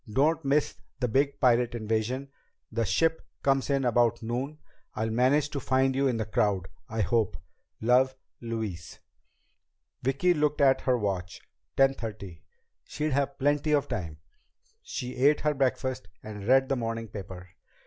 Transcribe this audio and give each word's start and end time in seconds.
Don't 0.11 0.43
miss 0.43 0.77
the 0.99 1.07
big 1.07 1.39
pirate 1.39 1.75
invasion. 1.75 2.29
The 2.71 2.85
ship 2.85 3.21
comes 3.43 3.69
in 3.69 3.85
about 3.85 4.23
noon. 4.23 4.57
I'll 4.95 5.11
manage 5.11 5.51
to 5.51 5.59
find 5.59 5.95
you 5.95 6.07
in 6.07 6.17
the 6.17 6.25
crowd 6.25 6.69
I 6.89 7.01
hope. 7.01 7.37
Love, 7.81 8.15
Louise." 8.41 8.97
Vicki 10.01 10.33
looked 10.33 10.59
at 10.59 10.81
her 10.81 10.97
watch. 10.97 11.41
Ten 11.77 11.93
thirty. 11.93 12.41
She'd 12.83 13.11
have 13.13 13.37
plenty 13.37 13.73
of 13.73 13.87
time. 13.87 14.17
She 14.81 15.15
ate 15.17 15.41
her 15.41 15.53
breakfast 15.53 16.07
and 16.23 16.47
read 16.47 16.67
the 16.67 16.75
morning 16.75 17.07
paper. 17.07 17.49